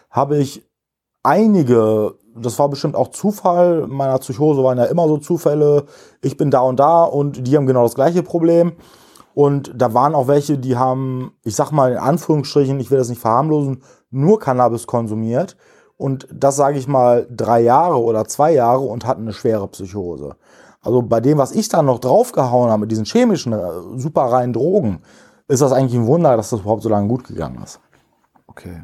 [0.09, 0.65] habe ich
[1.23, 5.85] einige, das war bestimmt auch Zufall, meiner Psychose waren ja immer so Zufälle,
[6.21, 8.73] ich bin da und da und die haben genau das gleiche Problem.
[9.33, 13.09] Und da waren auch welche, die haben, ich sag mal in Anführungsstrichen, ich will das
[13.09, 15.57] nicht verharmlosen, nur Cannabis konsumiert
[15.97, 20.35] und das sage ich mal drei Jahre oder zwei Jahre und hatten eine schwere Psychose.
[20.81, 23.59] Also bei dem, was ich dann noch draufgehauen habe mit diesen chemischen, äh,
[23.95, 25.01] super reinen Drogen,
[25.47, 27.79] ist das eigentlich ein Wunder, dass das überhaupt so lange gut gegangen ist.
[28.47, 28.83] Okay.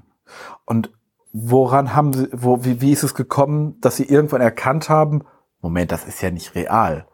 [0.66, 0.92] Und
[1.34, 5.24] woran haben Sie, wo, wie, wie ist es gekommen, dass Sie irgendwann erkannt haben,
[5.62, 7.06] Moment, das ist ja nicht real.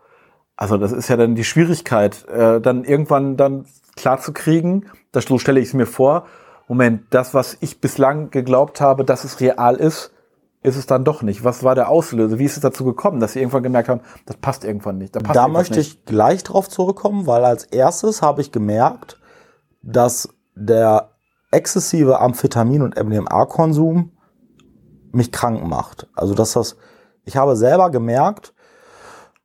[0.56, 4.32] Also das ist ja dann die Schwierigkeit, äh, dann irgendwann dann klar zu
[5.28, 6.26] so stelle ich es mir vor,
[6.68, 10.12] Moment, das, was ich bislang geglaubt habe, dass es real ist,
[10.64, 11.44] ist es dann doch nicht.
[11.44, 12.40] Was war der Auslöser?
[12.40, 15.16] Wie ist es dazu gekommen, dass Sie irgendwann gemerkt haben, das passt irgendwann nicht?
[15.16, 16.00] Da, da möchte nicht.
[16.00, 19.18] ich gleich drauf zurückkommen, weil als erstes habe ich gemerkt,
[19.82, 21.12] dass der
[21.52, 24.12] exzessive Amphetamin- und MDMA-Konsum
[25.12, 26.08] mich krank macht.
[26.14, 26.76] Also dass das,
[27.24, 28.54] ich habe selber gemerkt,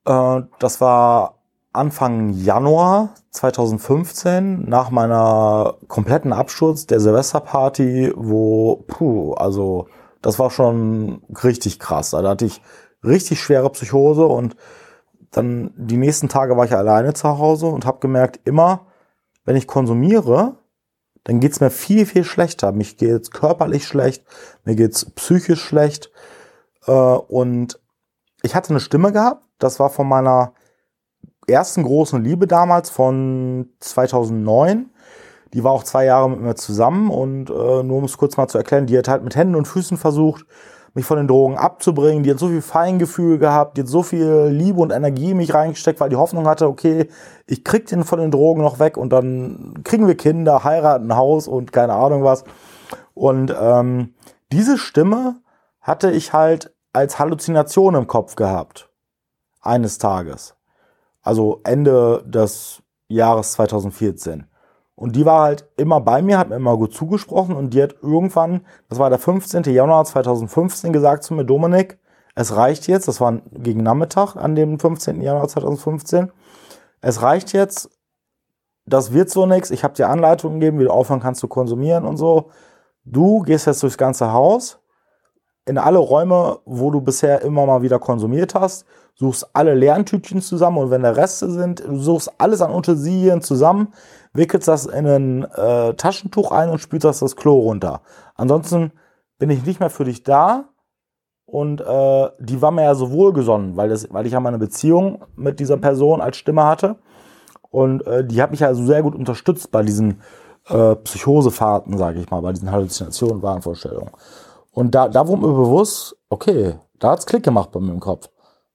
[0.06, 1.41] äh, das war
[1.72, 9.88] Anfang Januar 2015 nach meiner kompletten Absturz der Silvesterparty, wo, puh, also
[10.20, 12.10] das war schon richtig krass.
[12.10, 12.60] Da hatte ich
[13.02, 14.54] richtig schwere Psychose und
[15.30, 18.86] dann die nächsten Tage war ich alleine zu Hause und habe gemerkt, immer
[19.44, 20.56] wenn ich konsumiere,
[21.24, 22.72] dann geht's mir viel, viel schlechter.
[22.72, 24.24] Mich geht's körperlich schlecht,
[24.64, 26.10] mir geht's psychisch schlecht.
[26.86, 27.80] Äh, und
[28.42, 30.52] ich hatte eine Stimme gehabt, das war von meiner
[31.46, 34.90] ersten großen Liebe damals von 2009.
[35.52, 38.48] Die war auch zwei Jahre mit mir zusammen und äh, nur um es kurz mal
[38.48, 40.46] zu erklären, die hat halt mit Händen und Füßen versucht,
[40.94, 42.22] mich von den Drogen abzubringen.
[42.22, 45.52] Die hat so viel Feingefühl gehabt, die hat so viel Liebe und Energie in mich
[45.52, 47.08] reingesteckt, weil die Hoffnung hatte, okay,
[47.46, 51.48] ich krieg den von den Drogen noch weg und dann kriegen wir Kinder, heiraten, Haus
[51.48, 52.44] und keine Ahnung was.
[53.12, 54.14] Und ähm,
[54.52, 55.36] diese Stimme
[55.80, 58.88] hatte ich halt als Halluzination im Kopf gehabt.
[59.60, 60.54] Eines Tages
[61.22, 64.46] also Ende des Jahres 2014.
[64.94, 67.96] Und die war halt immer bei mir, hat mir immer gut zugesprochen und die hat
[68.02, 69.64] irgendwann, das war der 15.
[69.64, 71.98] Januar 2015, gesagt zu mir, Dominik,
[72.34, 75.20] es reicht jetzt, das war gegen Nachmittag an dem 15.
[75.20, 76.30] Januar 2015,
[77.00, 77.90] es reicht jetzt,
[78.86, 82.04] das wird so nichts, ich habe dir Anleitungen gegeben, wie du aufhören kannst zu konsumieren
[82.04, 82.50] und so.
[83.04, 84.81] Du gehst jetzt durchs ganze Haus,
[85.66, 90.40] in alle Räume, wo du bisher immer mal wieder konsumiert hast, suchst alle leeren Tütchen
[90.40, 93.92] zusammen und wenn da Reste sind, du suchst alles an Utensilien zusammen,
[94.32, 98.00] wickelst das in ein äh, Taschentuch ein und spülst das das Klo runter.
[98.34, 98.92] Ansonsten
[99.38, 100.70] bin ich nicht mehr für dich da
[101.44, 105.24] und äh, die war mir ja so wohlgesonnen, weil, das, weil ich ja meine Beziehung
[105.36, 106.96] mit dieser Person als Stimme hatte
[107.70, 110.20] und äh, die hat mich ja so sehr gut unterstützt bei diesen
[110.68, 114.10] äh, Psychosefahrten, sage ich mal, bei diesen Halluzinationen, Wahnvorstellungen.
[114.72, 118.30] Und da, da wurde mir bewusst, okay, da hat's Klick gemacht bei mir im Kopf.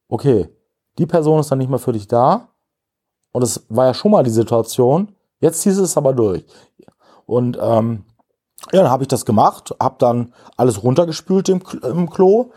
[0.08, 0.50] Okay,
[0.98, 2.50] die Person ist dann nicht mehr für dich da.
[3.32, 5.16] Und es war ja schon mal die Situation.
[5.40, 6.46] Jetzt du es aber durch.
[7.26, 8.06] Und ähm,
[8.72, 12.52] ja, dann habe ich das gemacht, habe dann alles runtergespült im, im Klo,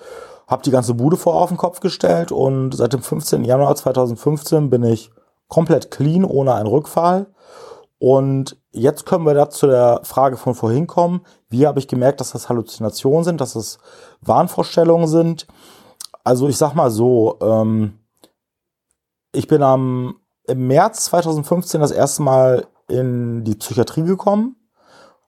[0.46, 3.44] habe die ganze Bude vor auf den Kopf gestellt und seit dem 15.
[3.44, 5.10] Januar 2015 bin ich
[5.48, 7.26] komplett clean, ohne einen Rückfall.
[8.00, 11.20] Und jetzt können wir da zu der Frage von vorhin kommen.
[11.50, 13.78] Wie habe ich gemerkt, dass das Halluzinationen sind, dass es
[14.22, 15.46] Wahnvorstellungen sind?
[16.24, 17.98] Also ich sag mal so, ähm,
[19.32, 24.56] ich bin am im März 2015 das erste Mal in die Psychiatrie gekommen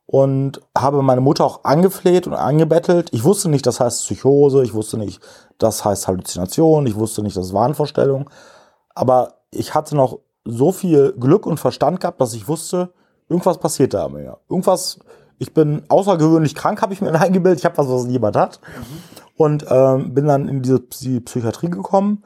[0.07, 3.11] und habe meine Mutter auch angefleht und angebettelt.
[3.13, 5.21] Ich wusste nicht, das heißt Psychose, ich wusste nicht,
[5.59, 8.31] das heißt Halluzination, ich wusste nicht, das ist Wahnvorstellung.
[8.95, 12.93] Aber ich hatte noch so viel Glück und Verstand gehabt, dass ich wusste,
[13.29, 14.39] irgendwas passiert da mir.
[14.49, 14.99] Irgendwas,
[15.39, 17.61] ich bin außergewöhnlich krank, habe ich mir eingebildet.
[17.61, 18.61] Ich habe was, was niemand hat.
[19.37, 22.23] Und ähm, bin dann in diese die Psychiatrie gekommen.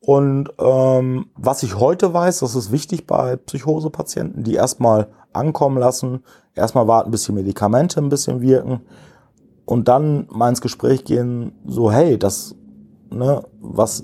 [0.00, 6.24] Und ähm, was ich heute weiß, das ist wichtig bei Psychosepatienten, die erstmal ankommen lassen,
[6.54, 8.80] erstmal warten, bis die Medikamente ein bisschen wirken
[9.70, 12.56] und dann mal ins Gespräch gehen, so hey, das,
[13.10, 14.02] ne, was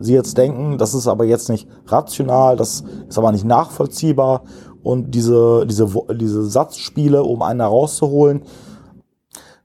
[0.00, 4.42] Sie jetzt denken, das ist aber jetzt nicht rational, das ist aber nicht nachvollziehbar
[4.82, 8.42] und diese, diese, diese Satzspiele, um einen da rauszuholen,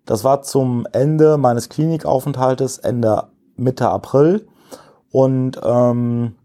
[0.05, 4.47] das war zum Ende meines Klinikaufenthaltes, Ende Mitte April.
[5.11, 6.35] Und ähm,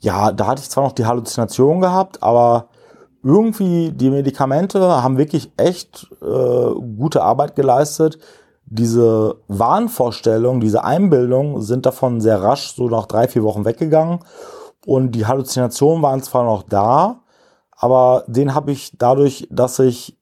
[0.00, 2.68] ja, da hatte ich zwar noch die Halluzination gehabt, aber
[3.22, 8.18] irgendwie die Medikamente haben wirklich echt äh, gute Arbeit geleistet
[8.74, 14.20] diese Wahnvorstellungen, diese Einbildungen sind davon sehr rasch so nach drei, vier Wochen weggegangen.
[14.86, 17.20] Und die Halluzinationen waren zwar noch da,
[17.76, 20.18] aber den habe ich dadurch, dass ich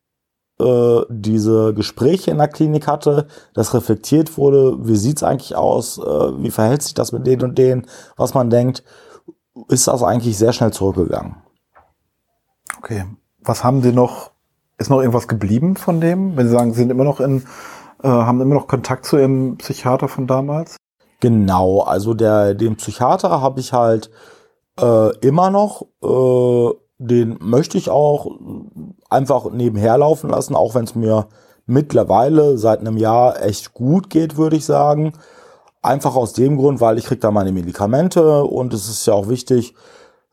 [0.59, 6.43] äh, diese Gespräche in der Klinik hatte, das reflektiert wurde, wie sieht's eigentlich aus, äh,
[6.43, 7.87] wie verhält sich das mit denen und denen,
[8.17, 8.83] was man denkt,
[9.69, 11.37] ist das eigentlich sehr schnell zurückgegangen.
[12.79, 13.05] Okay.
[13.43, 14.33] Was haben Sie noch,
[14.77, 16.37] ist noch irgendwas geblieben von dem?
[16.37, 17.45] Wenn Sie sagen, Sie sind immer noch in
[18.03, 20.77] äh, haben immer noch Kontakt zu ihrem Psychiater von damals?
[21.21, 24.11] Genau, also der, den Psychiater habe ich halt
[24.81, 25.87] äh, immer noch.
[26.03, 28.31] Äh, den möchte ich auch
[29.09, 31.29] einfach nebenher laufen lassen, auch wenn es mir
[31.65, 35.15] mittlerweile seit einem Jahr echt gut geht, würde ich sagen.
[35.81, 39.29] Einfach aus dem Grund, weil ich kriege da meine Medikamente und es ist ja auch
[39.31, 39.75] wichtig,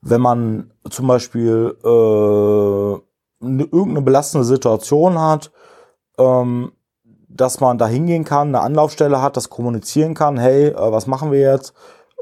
[0.02, 5.52] wenn man zum Beispiel äh, eine, irgendeine belastende Situation hat,
[6.18, 6.74] ähm,
[7.38, 11.32] dass man da hingehen kann, eine Anlaufstelle hat, das kommunizieren kann, hey, äh, was machen
[11.32, 11.74] wir jetzt?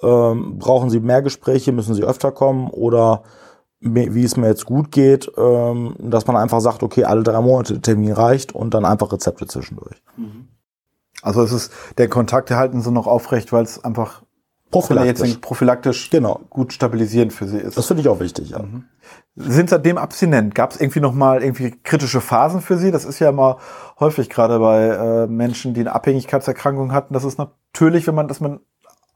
[0.03, 3.23] Ähm, brauchen Sie mehr Gespräche, müssen Sie öfter kommen oder
[3.79, 7.81] wie es mir jetzt gut geht, ähm, dass man einfach sagt, okay, alle drei Monate
[7.81, 10.01] Termin reicht und dann einfach Rezepte zwischendurch.
[10.17, 10.47] Mhm.
[11.21, 14.23] Also es ist, der Kontakt erhalten Sie noch aufrecht, weil es einfach
[14.71, 16.41] prophylaktisch, prophylaktisch genau.
[16.49, 17.77] gut stabilisierend für Sie ist.
[17.77, 18.59] Das finde ich auch wichtig, ja.
[18.59, 18.85] Mhm.
[19.35, 20.55] Sind seitdem abstinent?
[20.55, 22.91] Gab es irgendwie noch mal irgendwie kritische Phasen für Sie?
[22.91, 23.57] Das ist ja immer
[23.99, 27.13] häufig gerade bei äh, Menschen, die eine Abhängigkeitserkrankung hatten.
[27.13, 28.61] Das ist natürlich, wenn man, dass man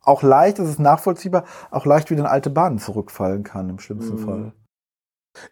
[0.01, 4.21] auch leicht, das ist nachvollziehbar, auch leicht wieder in alte Bahnen zurückfallen kann im schlimmsten
[4.21, 4.25] mhm.
[4.25, 4.53] Fall.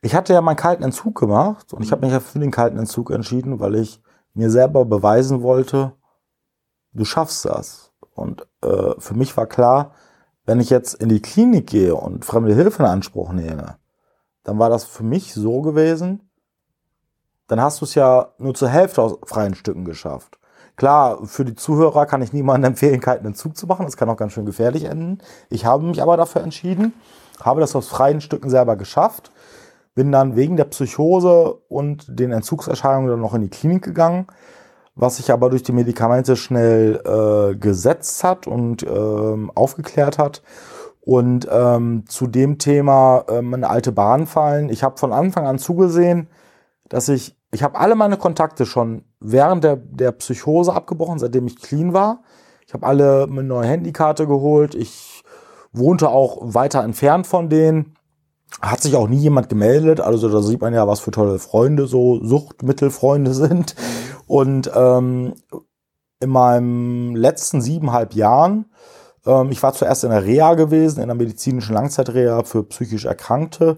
[0.02, 2.78] Ich hatte ja meinen kalten Entzug gemacht und ich habe mich ja für den kalten
[2.78, 4.02] Entzug entschieden, weil ich
[4.34, 5.94] mir selber beweisen wollte,
[6.94, 7.94] du schaffst das.
[8.16, 9.94] Und äh, für mich war klar,
[10.46, 13.78] wenn ich jetzt in die Klinik gehe und fremde Hilfe in Anspruch nehme,
[14.44, 16.30] dann war das für mich so gewesen,
[17.48, 20.40] dann hast du es ja nur zur Hälfte aus freien Stücken geschafft.
[20.78, 23.86] Klar, für die Zuhörer kann ich niemandem empfehlen, kalten Entzug zu machen.
[23.86, 25.18] Das kann auch ganz schön gefährlich enden.
[25.50, 26.94] Ich habe mich aber dafür entschieden,
[27.42, 29.32] habe das aus freien Stücken selber geschafft,
[29.96, 34.28] bin dann wegen der Psychose und den Entzugserscheinungen dann noch in die Klinik gegangen,
[34.98, 40.42] was sich aber durch die Medikamente schnell äh, gesetzt hat und äh, aufgeklärt hat.
[41.02, 44.70] Und ähm, zu dem Thema ähm, eine alte Bahn fallen.
[44.70, 46.28] Ich habe von Anfang an zugesehen,
[46.90, 51.62] dass ich, ich habe alle meine Kontakte schon während der, der Psychose abgebrochen, seitdem ich
[51.62, 52.24] clean war.
[52.66, 54.76] Ich habe alle eine neue Handykarte geholt.
[54.76, 55.24] Ich
[55.72, 57.94] wohnte auch weiter entfernt von denen.
[58.62, 60.02] Hat sich auch nie jemand gemeldet.
[60.02, 63.76] Also da sieht man ja, was für tolle Freunde so Suchtmittelfreunde sind.
[64.28, 65.34] Und ähm,
[66.20, 68.66] in meinem letzten siebeneinhalb Jahren
[69.28, 73.78] ähm, ich war zuerst in der Reha gewesen, in der medizinischen Langzeitreha für psychisch Erkrankte.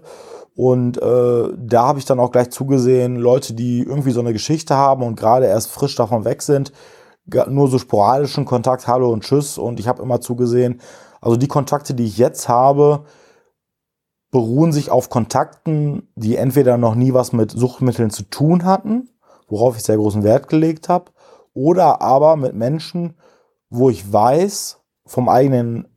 [0.54, 4.76] Und äh, da habe ich dann auch gleich zugesehen, Leute, die irgendwie so eine Geschichte
[4.76, 6.72] haben und gerade erst frisch davon weg sind,
[7.48, 9.58] nur so sporadischen Kontakt, Hallo und Tschüss.
[9.58, 10.80] Und ich habe immer zugesehen,
[11.20, 13.04] also die Kontakte, die ich jetzt habe,
[14.30, 19.08] beruhen sich auf Kontakten, die entweder noch nie was mit Suchtmitteln zu tun hatten,
[19.50, 21.10] worauf ich sehr großen Wert gelegt habe,
[21.52, 23.14] oder aber mit Menschen,
[23.68, 25.88] wo ich weiß, vom eigenen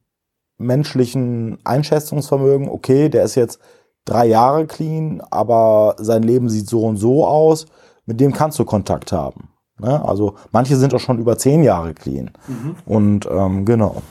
[0.58, 3.60] menschlichen Einschätzungsvermögen, okay, der ist jetzt
[4.06, 7.66] drei Jahre clean, aber sein Leben sieht so und so aus,
[8.06, 9.50] mit dem kannst du Kontakt haben.
[9.80, 10.04] Ne?
[10.04, 12.32] Also manche sind auch schon über zehn Jahre clean.
[12.48, 12.76] Mhm.
[12.86, 14.02] Und ähm, genau.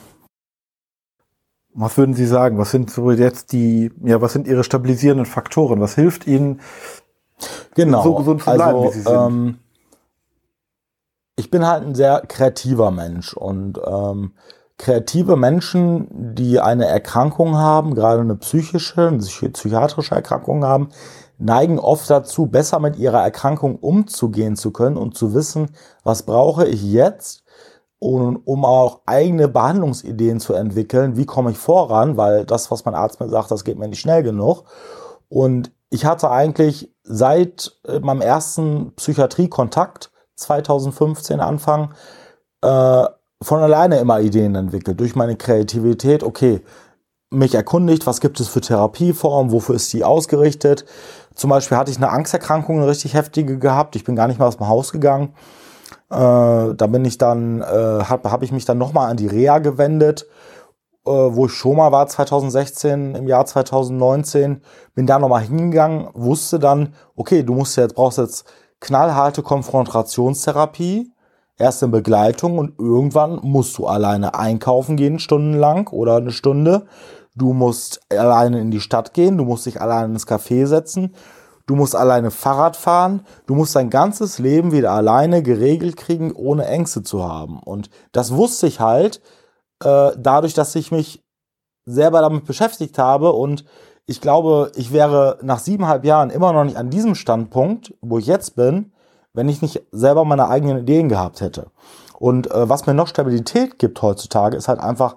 [1.75, 2.57] Was würden Sie sagen?
[2.59, 5.81] Was sind so jetzt die, ja, was sind Ihre stabilisierenden Faktoren?
[5.81, 6.61] Was hilft Ihnen,
[7.75, 8.03] genau.
[8.03, 9.15] so gesund zu bleiben, also, wie Sie sind?
[9.15, 9.59] Ähm,
[11.35, 14.33] ich bin halt ein sehr kreativer Mensch und ähm,
[14.77, 20.89] kreative Menschen, die eine Erkrankung haben, gerade eine psychische, eine psychiatrische Erkrankung haben,
[21.37, 25.69] neigen oft dazu, besser mit ihrer Erkrankung umzugehen zu können und zu wissen,
[26.03, 27.43] was brauche ich jetzt,
[27.99, 31.15] um, um auch eigene Behandlungsideen zu entwickeln.
[31.15, 32.17] Wie komme ich voran?
[32.17, 34.65] Weil das, was mein Arzt mir sagt, das geht mir nicht schnell genug.
[35.29, 41.93] Und ich hatte eigentlich seit äh, meinem ersten Psychiatriekontakt 2015 Anfang
[42.61, 43.03] äh,
[43.41, 46.61] von alleine immer Ideen entwickelt, durch meine Kreativität, okay,
[47.29, 50.85] mich erkundigt, was gibt es für Therapieformen, wofür ist die ausgerichtet.
[51.35, 53.95] Zum Beispiel hatte ich eine Angsterkrankung, eine richtig heftige gehabt.
[53.95, 55.35] Ich bin gar nicht mal aus dem Haus gegangen.
[56.09, 59.59] Äh, da bin ich dann, äh, habe hab ich mich dann nochmal an die Reha
[59.59, 60.25] gewendet,
[61.05, 64.61] wo ich schon mal war 2016, im Jahr 2019.
[64.95, 68.45] Bin da nochmal hingegangen, wusste dann, okay, du musst jetzt, brauchst jetzt
[68.79, 71.11] knallharte Konfrontationstherapie
[71.57, 76.85] erst in Begleitung und irgendwann musst du alleine einkaufen gehen, stundenlang oder eine Stunde.
[77.35, 81.15] Du musst alleine in die Stadt gehen, du musst dich alleine ins Café setzen,
[81.65, 86.65] du musst alleine Fahrrad fahren, du musst dein ganzes Leben wieder alleine geregelt kriegen, ohne
[86.65, 87.59] Ängste zu haben.
[87.59, 89.21] Und das wusste ich halt
[89.83, 91.23] äh, dadurch, dass ich mich
[91.85, 93.65] selber damit beschäftigt habe und
[94.05, 98.25] ich glaube, ich wäre nach siebeneinhalb Jahren immer noch nicht an diesem Standpunkt, wo ich
[98.25, 98.91] jetzt bin,
[99.33, 101.67] wenn ich nicht selber meine eigenen Ideen gehabt hätte.
[102.19, 105.15] Und äh, was mir noch Stabilität gibt heutzutage, ist halt einfach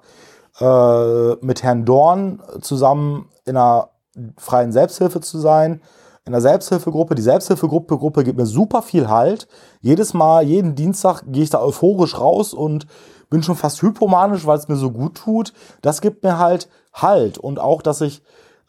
[0.61, 3.91] äh, mit Herrn Dorn zusammen in einer
[4.39, 5.83] freien Selbsthilfe zu sein,
[6.25, 7.15] in der Selbsthilfegruppe.
[7.15, 9.47] Die Selbsthilfegruppe Gruppe gibt mir super viel Halt.
[9.81, 12.87] Jedes Mal, jeden Dienstag gehe ich da euphorisch raus und
[13.31, 15.53] bin schon fast hypomanisch, weil es mir so gut tut.
[15.83, 18.23] Das gibt mir halt Halt und auch, dass ich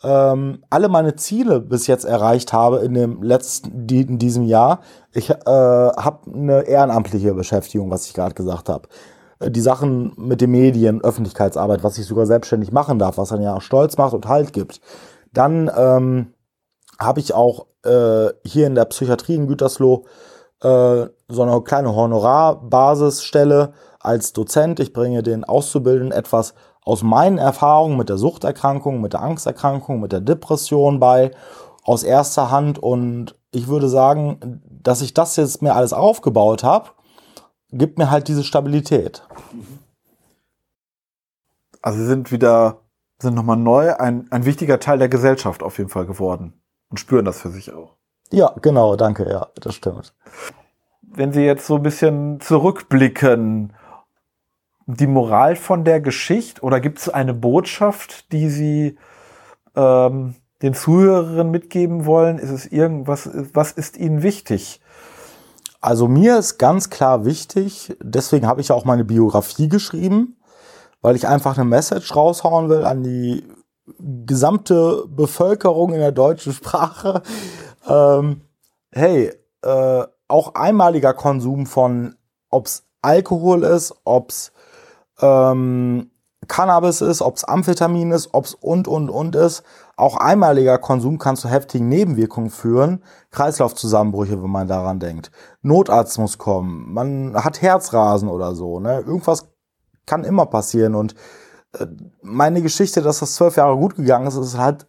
[0.03, 4.81] ähm, alle meine Ziele bis jetzt erreicht habe in dem letzten, in diesem Jahr.
[5.13, 8.89] Ich äh, habe eine ehrenamtliche Beschäftigung, was ich gerade gesagt habe.
[9.39, 13.41] Äh, die Sachen mit den Medien, Öffentlichkeitsarbeit, was ich sogar selbstständig machen darf, was dann
[13.41, 14.81] ja stolz macht und Halt gibt.
[15.33, 16.33] Dann ähm,
[16.99, 20.05] habe ich auch äh, hier in der Psychiatrie in Gütersloh
[20.59, 24.79] so eine kleine Honorarbasisstelle als Dozent.
[24.79, 30.13] Ich bringe den Auszubildenden etwas aus meinen Erfahrungen mit der Suchterkrankung, mit der Angsterkrankung, mit
[30.13, 31.31] der Depression bei,
[31.83, 32.79] aus erster Hand.
[32.79, 36.91] Und ich würde sagen, dass ich das jetzt mir alles aufgebaut habe,
[37.71, 39.27] gibt mir halt diese Stabilität.
[41.81, 42.81] Also sind wieder,
[43.21, 46.53] sind nochmal neu, ein, ein wichtiger Teil der Gesellschaft auf jeden Fall geworden
[46.89, 47.96] und spüren das für sich auch.
[48.31, 50.13] Ja, genau, danke, ja, das stimmt.
[51.01, 53.73] Wenn Sie jetzt so ein bisschen zurückblicken,
[54.85, 58.97] die Moral von der Geschichte oder gibt es eine Botschaft, die Sie
[59.75, 62.39] ähm, den Zuhörerinnen mitgeben wollen?
[62.39, 64.81] Ist es irgendwas, was ist Ihnen wichtig?
[65.79, 70.37] Also mir ist ganz klar wichtig, deswegen habe ich ja auch meine Biografie geschrieben,
[71.01, 73.43] weil ich einfach eine Message raushauen will an die
[74.25, 77.21] gesamte Bevölkerung in der deutschen Sprache.
[77.87, 78.41] Ähm,
[78.91, 82.15] hey, äh, auch einmaliger Konsum von,
[82.49, 84.51] ob's Alkohol ist, ob's
[85.21, 86.11] ähm,
[86.47, 89.63] Cannabis ist, ob es Amphetamin ist, ob es und, und, und ist.
[89.95, 93.03] Auch einmaliger Konsum kann zu heftigen Nebenwirkungen führen.
[93.31, 95.31] Kreislaufzusammenbrüche, wenn man daran denkt.
[95.61, 96.93] Notarzt muss kommen.
[96.93, 98.79] Man hat Herzrasen oder so.
[98.79, 98.99] Ne?
[98.99, 99.47] Irgendwas
[100.05, 100.95] kann immer passieren.
[100.95, 101.15] Und
[101.77, 101.87] äh,
[102.21, 104.87] meine Geschichte, dass das zwölf Jahre gut gegangen ist, ist halt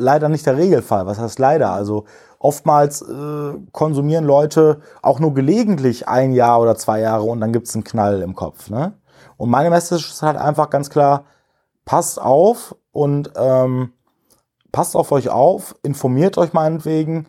[0.00, 1.06] leider nicht der Regelfall.
[1.06, 1.70] Was heißt leider?
[1.72, 2.04] Also
[2.38, 7.74] oftmals äh, konsumieren Leute auch nur gelegentlich ein Jahr oder zwei Jahre und dann gibt's
[7.74, 8.70] einen Knall im Kopf.
[8.70, 8.94] Ne?
[9.36, 11.24] Und meine Message ist halt einfach ganz klar,
[11.84, 13.92] passt auf und ähm,
[14.72, 17.26] passt auf euch auf, informiert euch meinetwegen.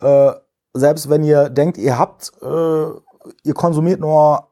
[0.00, 0.32] Äh,
[0.74, 2.86] selbst wenn ihr denkt, ihr habt, äh,
[3.44, 4.48] ihr konsumiert nur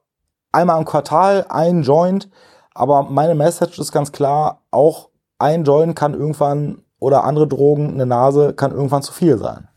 [0.52, 2.30] einmal im Quartal ein Joint,
[2.74, 8.06] aber meine Message ist ganz klar, auch ein Joint kann irgendwann oder andere Drogen, eine
[8.06, 9.68] Nase kann irgendwann zu viel sein.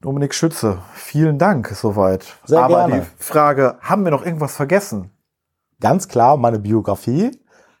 [0.00, 2.26] Dominik Schütze, vielen Dank soweit.
[2.44, 3.00] Sehr Aber gerne.
[3.00, 5.10] die Frage, haben wir noch irgendwas vergessen?
[5.80, 7.30] Ganz klar meine Biografie.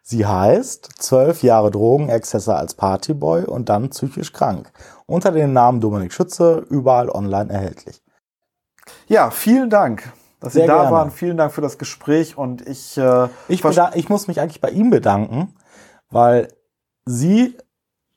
[0.02, 4.72] Sie heißt zwölf Jahre Drogenexzesse als Partyboy und dann psychisch krank.
[5.06, 8.00] Unter dem Namen Dominik Schütze, überall online erhältlich.
[9.08, 10.90] Ja, vielen Dank, dass Sie Sehr da gerne.
[10.96, 11.10] waren.
[11.10, 14.90] Vielen Dank für das Gespräch und ich, äh, Ich, ich muss mich eigentlich bei ihm
[14.90, 15.54] bedanken,
[16.10, 16.48] weil
[17.04, 17.56] Sie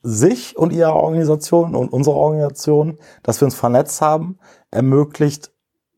[0.02, 4.39] sich und Ihre Organisation und unsere Organisation, dass wir uns vernetzt haben,
[4.72, 5.52] ermöglicht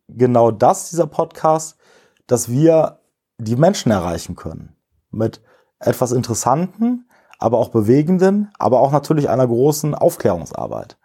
[0.08, 1.78] genau das, dieser Podcast,
[2.28, 2.99] dass wir
[3.38, 4.76] die Menschen erreichen können.
[5.12, 5.41] Mit
[5.80, 10.97] etwas Interessanten, aber auch bewegenden, aber auch natürlich einer großen Aufklärungsarbeit.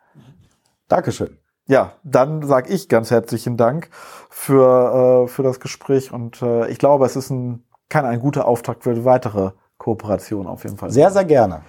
[0.89, 1.39] Dankeschön.
[1.67, 3.91] ja, dann sage ich ganz herzlichen Dank
[4.31, 8.47] für, äh, für das Gespräch und äh, ich glaube, es ist ein, kann ein guter
[8.47, 10.91] Auftakt für weitere Kooperationen auf jeden Fall.
[10.91, 11.63] Sehr, sehr gerne.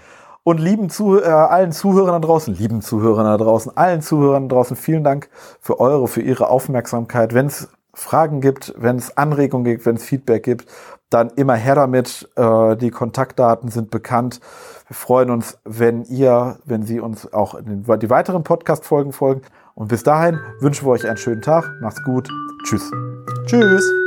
[0.48, 4.56] Und lieben zu, äh, allen Zuhörern da draußen, lieben Zuhörern da draußen, allen Zuhörern da
[4.56, 5.30] draußen, vielen Dank
[5.60, 7.34] für eure, für ihre Aufmerksamkeit.
[7.34, 10.66] Wenn es Fragen gibt, wenn es Anregungen gibt, wenn es Feedback gibt,
[11.10, 12.30] dann immer her damit.
[12.38, 14.40] Äh, die Kontaktdaten sind bekannt.
[14.88, 19.42] Wir freuen uns, wenn ihr, wenn Sie uns auch in den, die weiteren Podcast-Folgen folgen.
[19.76, 21.70] Und bis dahin wünschen wir euch einen schönen Tag.
[21.82, 22.30] Macht's gut.
[22.64, 22.90] Tschüss.
[23.48, 24.07] Tschüss.